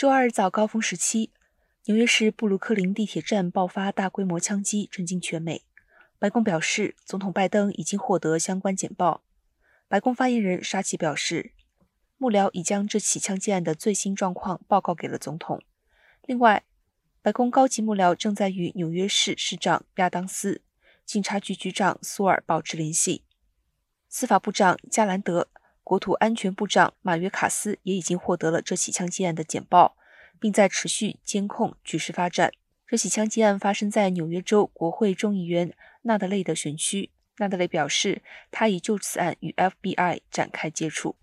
[0.00, 1.30] 周二早高峰时期，
[1.84, 5.66] 纽约市布鲁克林地铁站爆发大规模枪击，震惊全美。
[6.18, 9.22] 白宫表示，总统拜登已经获得相关简报。
[9.88, 11.52] 白宫发言人沙奇表示，
[12.16, 15.62] 幕僚已将这起枪击案的最新状况报告给了总统。
[16.24, 16.64] 另外，
[17.20, 20.62] 白宫高级幕僚正在与纽约市市长亚当斯、
[21.04, 23.24] 警察局局长苏尔保持联系。
[24.08, 25.48] 司法部长加兰德。
[25.90, 29.96] 国土安全部长马约卡斯也已经获得了这起枪击案的简报，
[30.38, 32.52] 并在持续监控局势发展。
[32.86, 37.10] 这起枪击案发生在纽约州国会众议员纳德雷的选区。
[37.38, 41.16] 纳德雷表示，他已就此案与 FBI 展开接触。